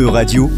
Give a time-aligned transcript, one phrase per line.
[0.00, 0.48] E-Radio,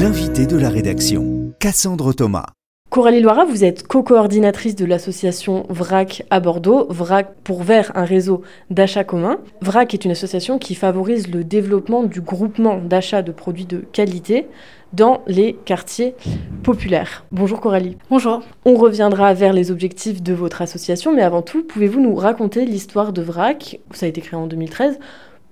[0.00, 2.46] l'invité de la rédaction, Cassandre Thomas.
[2.88, 8.42] Coralie Loira, vous êtes co-coordinatrice de l'association VRAC à Bordeaux, VRAC pour vers un réseau
[8.68, 9.38] d'achat commun.
[9.60, 14.48] VRAC est une association qui favorise le développement du groupement d'achat de produits de qualité
[14.92, 16.16] dans les quartiers
[16.64, 17.26] populaires.
[17.30, 17.98] Bonjour Coralie.
[18.10, 18.42] Bonjour.
[18.64, 23.12] On reviendra vers les objectifs de votre association, mais avant tout, pouvez-vous nous raconter l'histoire
[23.12, 23.78] de VRAC?
[23.92, 24.98] Ça a été créé en 2013.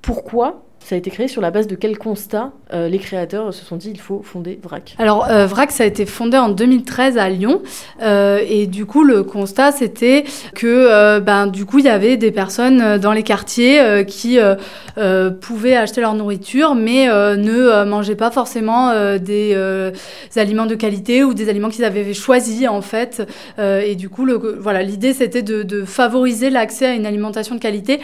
[0.02, 3.62] Pourquoi ça a été créé sur la base de quel constat euh, les créateurs se
[3.64, 4.94] sont dit il faut fonder VRAC?
[4.98, 7.62] Alors euh, VRAC ça a été fondé en 2013 à Lyon.
[8.02, 10.24] Euh, et du coup le constat c'était
[10.54, 14.38] que ben du coup il y avait des personnes dans les quartiers qui
[15.40, 19.92] pouvaient acheter leur nourriture mais ne mangeaient pas forcément des,
[20.36, 23.22] aliments de qualité ou des aliments qu'ils avaient choisis en fait.
[23.58, 27.60] Et du coup le, voilà l'idée c'était de, de favoriser l'accès à une alimentation de
[27.60, 28.00] qualité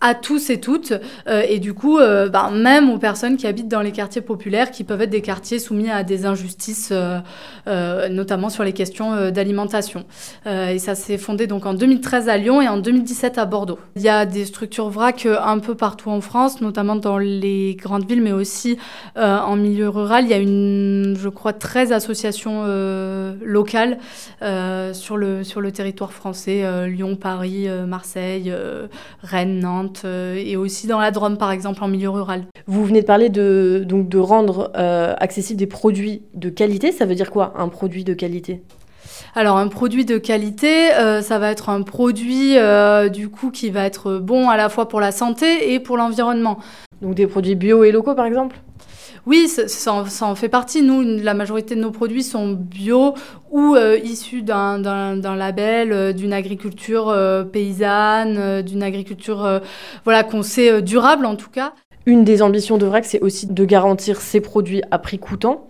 [0.00, 0.92] à tous et toutes,
[1.28, 4.70] euh, et du coup, euh, bah, même aux personnes qui habitent dans les quartiers populaires,
[4.70, 10.04] qui peuvent être des quartiers soumis à des injustices, euh, notamment sur les questions d'alimentation.
[10.46, 13.78] et ça s'est fondé donc en 2013 à Lyon et en 2017 à Bordeaux.
[13.96, 18.08] Il y a des structures VRAC un peu partout en France, notamment dans les grandes
[18.08, 18.78] villes, mais aussi
[19.16, 20.24] en milieu rural.
[20.24, 22.64] Il y a une, je crois, 13 associations
[23.42, 23.98] locales
[24.92, 28.52] sur, le, sur le territoire français, Lyon, Paris, Marseille,
[29.22, 29.89] Rennes, Nantes.
[30.04, 32.44] Euh, et aussi dans la Drôme, par exemple, en milieu rural.
[32.66, 36.92] Vous venez de parler de, donc, de rendre euh, accessibles des produits de qualité.
[36.92, 38.62] Ça veut dire quoi, un produit de qualité?
[39.34, 42.56] Alors un produit de qualité, euh, ça va être un produit
[43.12, 46.58] du coup qui va être bon à la fois pour la santé et pour l'environnement.
[47.00, 48.56] Donc des produits bio et locaux par exemple?
[49.26, 50.82] Oui, ça, en fait partie.
[50.82, 53.14] Nous, la majorité de nos produits sont bio
[53.50, 59.60] ou euh, issus d'un label, euh, d'une agriculture euh, paysanne, d'une agriculture
[60.04, 61.72] voilà, qu'on sait durable en tout cas.
[62.06, 65.68] Une des ambitions de VRAC, c'est aussi de garantir ces produits à prix coûtant.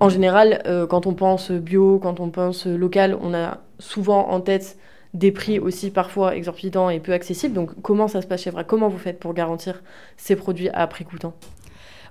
[0.00, 4.76] En général, quand on pense bio, quand on pense local, on a souvent en tête
[5.14, 7.54] des prix aussi parfois exorbitants et peu accessibles.
[7.54, 8.66] Donc comment ça se passe chez VRAC?
[8.66, 9.82] Comment vous faites pour garantir
[10.16, 11.32] ces produits à prix coûtant?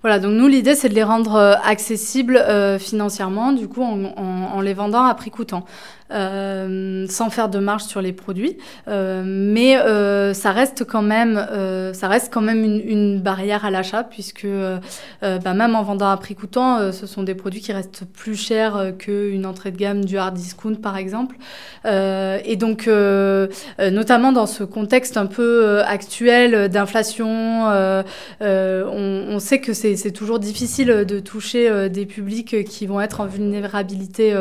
[0.03, 4.59] Voilà, donc nous, l'idée, c'est de les rendre euh, accessibles euh, financièrement, du coup, en,
[4.59, 5.63] les vendant à prix coûtant.
[6.13, 8.57] Euh, sans faire de marge sur les produits.
[8.87, 11.47] Euh, mais euh, ça reste quand même,
[11.93, 14.47] ça reste quand même une, barrière à l'achat puisque
[15.21, 18.93] bah, même en vendant à prix coûtant, ce sont des produits qui restent plus chers
[18.97, 21.35] qu'une entrée de gamme du hard discount par exemple.
[21.85, 22.87] et donc,
[23.79, 27.63] notamment dans ce contexte un peu actuel d'inflation,
[28.41, 34.35] on, sait que c'est toujours difficile de toucher des publics qui vont être en vulnérabilité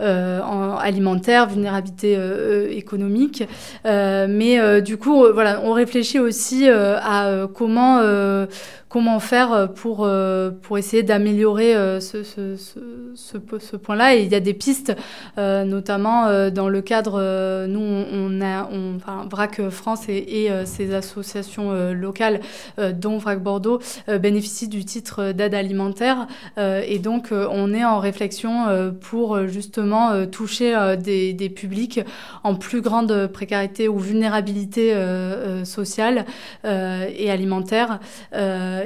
[0.00, 3.44] en, alimentaire, vulnérabilité euh, euh, économique.
[3.84, 8.00] Euh, mais du coup, voilà, on réfléchit aussi à comment
[8.96, 14.16] comment faire euh, pour, euh, pour essayer d'améliorer euh, ce, ce, point-là.
[14.16, 14.96] Et il y a des pistes,
[15.36, 21.92] notamment dans le cadre, nous, on, a, on, enfin, VRAC France et, et ses associations
[21.92, 22.40] locales,
[22.94, 26.26] dont VRAC Bordeaux, bénéficient du titre d'aide alimentaire.
[26.58, 32.00] et donc, on est en réflexion pour justement toucher des, des, publics
[32.42, 34.94] en plus grande précarité ou vulnérabilité
[35.64, 36.24] sociale
[36.64, 38.00] et alimentaire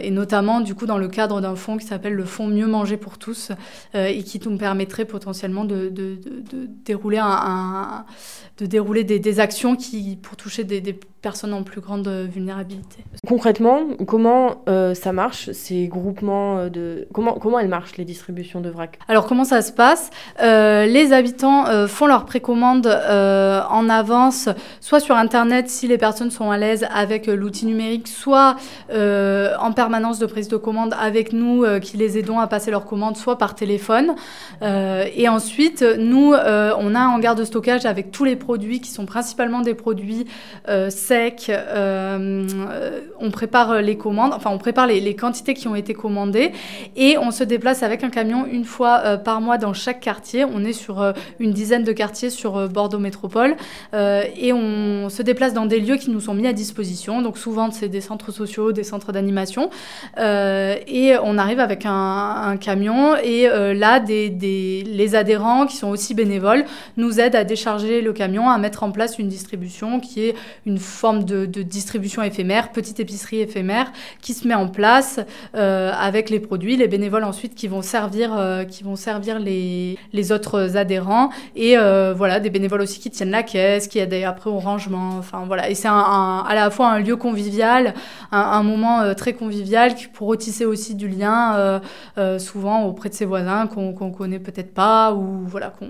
[0.03, 2.97] et notamment du coup dans le cadre d'un fonds qui s'appelle le fonds Mieux manger
[2.97, 3.51] pour tous
[3.95, 8.05] euh, et qui nous permettrait potentiellement de, de, de, dérouler, un,
[8.59, 13.05] de dérouler des, des, actions qui, pour toucher des, des personnes en plus grande vulnérabilité.
[13.27, 17.09] Concrètement, comment euh, ça marche, ces groupements euh, de...
[17.13, 18.99] Comment, comment elles marchent, les distributions de vrac?
[19.09, 20.11] Alors, comment ça se passe?
[20.43, 24.49] Euh, Les habitants font leur précommande en avance,
[24.81, 28.57] soit sur Internet, si les personnes sont à l'aise avec l'outil numérique, soit
[28.93, 33.17] en permanence de prise de commande avec nous, qui les aidons à passer leur commande,
[33.17, 34.15] soit par téléphone.
[34.63, 39.07] et ensuite, nous, on a un hangar de stockage avec tous les produits qui sont
[39.07, 40.27] principalement des produits
[40.91, 41.51] sec.
[41.71, 42.47] Euh,
[43.19, 46.53] on prépare les commandes, enfin on prépare les, quantités qui ont été commandées
[46.97, 50.45] et on se déplace avec un camion une fois euh, par mois dans chaque quartier.
[50.45, 53.57] On est sur euh, une dizaine de quartiers sur Bordeaux Métropole
[53.93, 57.23] et on se déplace dans des lieux qui nous sont mis à disposition.
[57.23, 59.70] Donc souvent c'est des centres sociaux, des centres d'animation
[60.17, 64.31] et on arrive avec un, camion et là des,
[64.87, 66.65] les adhérents qui sont aussi bénévoles
[66.97, 70.35] nous aident à décharger le camion, à mettre en place une distribution qui est
[70.67, 75.21] une forme de, distribution éphémère, petite épicerie éphémère, qui se met en place
[75.55, 79.99] euh, avec les produits, les bénévoles ensuite qui vont servir, euh, qui vont servir les,
[80.13, 84.25] les autres adhérents, et euh, voilà, des bénévoles aussi qui tiennent la caisse, qui aident
[84.25, 87.95] après au rangement, enfin voilà, et c'est à la fois un lieu convivial,
[88.33, 89.60] un, moment très convivial
[90.13, 91.81] pour retisser aussi du lien,
[92.39, 95.89] souvent auprès de ses voisins qu'on ne connaît peut-être pas ou voilà qu'on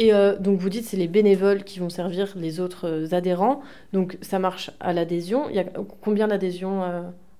[0.00, 3.60] et donc vous dites c'est les bénévoles qui vont servir les autres adhérents.
[3.92, 5.48] Donc ça marche à l'adhésion.
[5.50, 5.64] Il y a
[6.00, 6.82] combien d'adhésions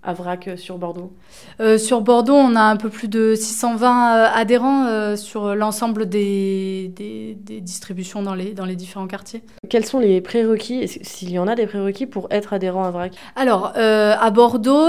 [0.04, 1.12] à VRAC euh, sur Bordeaux
[1.60, 6.92] euh, Sur Bordeaux, on a un peu plus de 620 euh, adhérents sur l'ensemble des,
[6.94, 9.42] des, distributions dans les, dans les différents quartiers.
[9.68, 13.14] Quels sont les prérequis, s'il y en a des prérequis pour être adhérent à VRAC
[13.36, 14.88] Alors, à Bordeaux,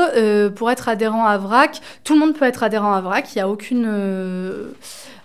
[0.55, 3.33] pour être adhérent à VRAC, tout le monde peut être adhérent à VRAC.
[3.35, 3.87] Il n'y a aucune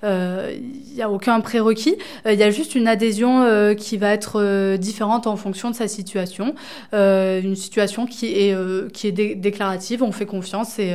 [0.03, 0.57] il euh,
[0.95, 1.97] n'y a aucun prérequis.
[2.25, 5.75] Il euh, y a juste une adhésion euh, qui va être différente en fonction de
[5.75, 6.55] sa situation.
[6.93, 10.79] une situation qui est, qui est déclarative, on fait confiance.
[10.79, 10.95] Et,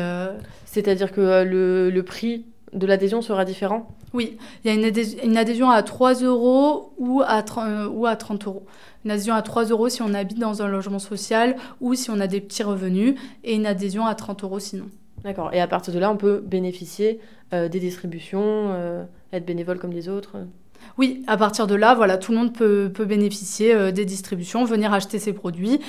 [0.65, 3.87] C'est-à-dire que le, le prix de l'adhésion sera différent?
[4.13, 8.05] Oui, il y a une adhésion, une adhésion, à 3 euros ou à, 30, ou
[8.05, 8.65] à 30 euros.
[9.05, 12.19] Une adhésion à 3 euros si on habite dans un logement social ou si on
[12.19, 14.89] a des petits revenus et une adhésion à 30 euros sinon.
[15.25, 15.49] D'accord.
[15.53, 17.19] Et à partir de là, on peut bénéficier
[17.51, 20.37] euh, des distributions, euh, être bénévole comme les autres
[20.99, 24.65] oui, à partir de là, voilà, tout le monde peut, peut bénéficier euh, des distributions,
[24.65, 25.79] venir acheter ses produits,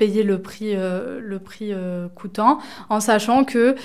[0.00, 1.72] payer le prix, euh, le prix
[2.14, 2.58] coûtant,
[2.88, 3.76] en sachant que,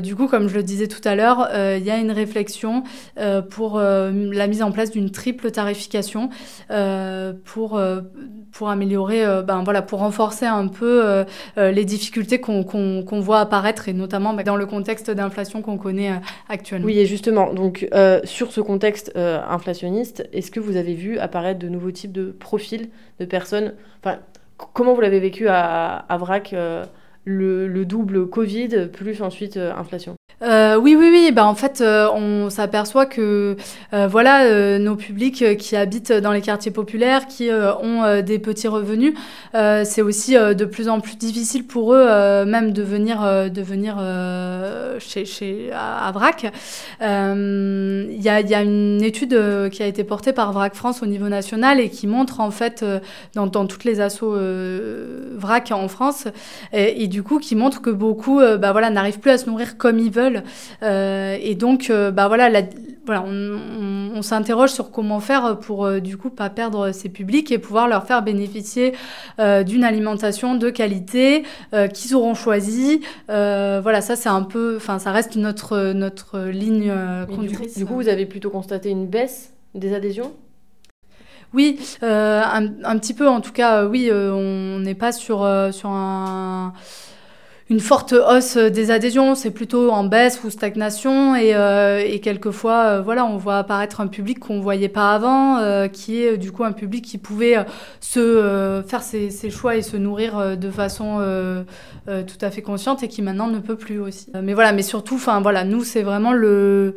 [0.00, 2.82] du coup, comme je le disais tout à l'heure, il y a une réflexion
[3.50, 6.30] pour la mise en place d'une triple tarification
[7.44, 7.80] pour,
[8.52, 11.24] pour améliorer, ben, voilà, pour renforcer un peu
[11.56, 16.86] les difficultés qu'on voit apparaître, et notamment ben, dans le contexte d'inflation qu'on connaît actuellement.
[16.86, 17.88] Oui, et justement, donc
[18.24, 22.32] sur ce contexte euh, inflationniste, est-ce que vous avez vu apparaître de nouveaux types de
[22.32, 23.74] profils de personnes
[24.72, 26.84] Comment vous l'avez vécu à, à VRAC euh,
[27.24, 30.14] le, double Covid plus ensuite euh, inflation?
[30.42, 31.32] Euh, oui, oui, oui.
[31.32, 33.56] Ben, en fait, euh, on s'aperçoit que
[33.92, 39.14] voilà, nos publics qui habitent dans les quartiers populaires, qui ont des petits revenus,
[39.52, 43.98] c'est aussi de plus en plus difficile pour eux même de venir, de venir
[44.98, 46.52] chez, chez, à, VRAC.
[47.00, 51.80] Il y a, une étude qui a été portée par VRAC France au niveau national
[51.80, 52.84] et qui montre en fait
[53.34, 54.36] dans, dans toutes les assos
[55.36, 56.26] VRAC en France
[56.72, 59.98] et, du coup qui montre que beaucoup euh, bah, n'arrivent plus à se nourrir comme
[59.98, 60.31] ils veulent.
[60.82, 62.62] Euh, et donc, euh, bah, voilà,
[63.04, 67.88] voilà, on, s'interroge sur comment faire pour du coup pas perdre ces publics et pouvoir
[67.88, 68.92] leur faire bénéficier
[69.38, 71.42] d'une alimentation de qualité
[71.92, 73.00] qu'ils auront choisi.
[73.26, 76.92] voilà, ça c'est un peu, enfin ça reste notre notre ligne
[77.34, 77.76] conductrice.
[77.76, 80.32] Du coup, vous avez plutôt constaté une baisse des adhésions?
[81.52, 85.38] Oui, un, un, petit peu en tout cas, oui, on n'est pas sur,
[85.72, 86.72] sur un
[87.72, 92.84] une forte hausse des adhésions, c'est plutôt en baisse ou stagnation et, euh, et quelquefois
[92.84, 96.52] euh, voilà, on voit apparaître un public qu'on voyait pas avant euh, qui est du
[96.52, 97.56] coup un public qui pouvait
[98.00, 101.18] se faire ses, ses, choix et se nourrir de façon
[102.06, 104.30] tout à fait consciente et qui maintenant ne peut plus aussi.
[104.42, 106.94] mais voilà, mais surtout enfin voilà, nous c'est vraiment le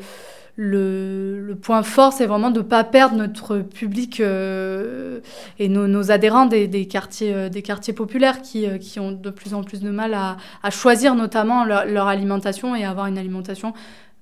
[0.57, 5.19] le, point fort, c'est vraiment de ne pas perdre notre public euh,
[5.59, 9.53] et nos, adhérents des, quartiers, euh, des quartiers populaires qui, euh, qui, ont de plus
[9.53, 10.37] en plus de mal à,
[10.69, 13.73] choisir notamment leur, alimentation et avoir une alimentation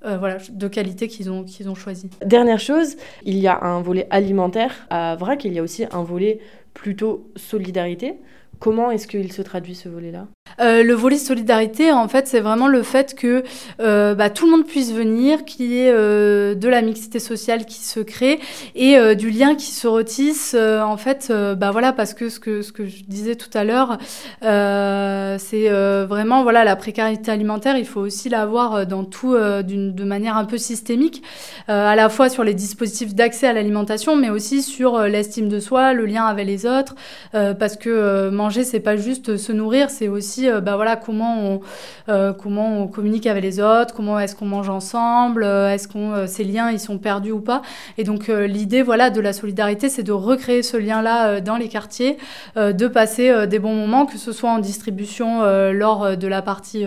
[0.05, 2.09] voilà, de qualité qu'ils ont, qu'ils ont choisi.
[2.25, 6.03] Dernière chose, il y a un volet alimentaire à VRAC, il y a aussi un
[6.03, 6.39] volet
[6.73, 8.15] plutôt solidarité.
[8.63, 10.25] Comment est-ce qu'il se traduit ce volet-là
[10.59, 13.43] euh, le volet solidarité, en fait, c'est vraiment le fait que
[13.79, 17.65] euh, bah, tout le monde puisse venir, qu'il y ait euh, de la mixité sociale
[17.65, 18.39] qui se crée
[18.75, 20.55] et du lien qui se retisse.
[20.55, 23.97] en fait, bah voilà, parce que ce que ce que je disais tout à l'heure,
[24.41, 27.77] c'est vraiment voilà la précarité alimentaire.
[27.77, 31.23] Il faut aussi la voir dans tout de manière un peu systémique,
[31.67, 35.93] à la fois sur les dispositifs d'accès à l'alimentation, mais aussi sur l'estime de soi,
[35.93, 36.95] le lien avec les autres,
[37.31, 41.61] parce que manger c'est pas juste se nourrir, c'est aussi euh, bah voilà, comment, on,
[42.09, 46.27] euh, comment on communique avec les autres, comment est-ce qu'on mange ensemble, euh, est-ce qu'on
[46.27, 47.61] ces liens ils sont perdus ou pas.
[47.97, 52.17] Et donc l'idée voilà, de la solidarité, c'est de recréer ce lien-là dans les quartiers,
[52.55, 56.85] de passer des bons moments, que ce soit en distribution lors de la partie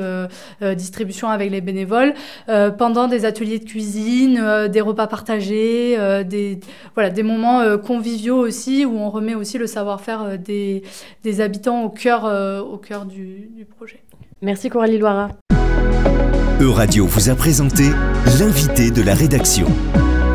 [0.61, 2.15] distribution avec les bénévoles,
[2.79, 6.61] pendant des ateliers de cuisine, des repas partagés, des,
[6.95, 10.83] voilà, des moments conviviaux aussi, où on remet aussi le savoir-faire des,
[11.25, 12.25] des habitants au cœur,
[12.71, 14.03] au cœur du, du, projet.
[14.43, 15.31] Merci Coralie Loira.
[16.61, 17.85] Euradio vous a présenté
[18.39, 19.67] l'invité de la rédaction.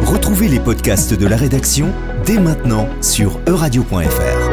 [0.06, 1.88] Retrouvez les podcasts de la rédaction
[2.26, 4.51] dès maintenant sur euradio.fr.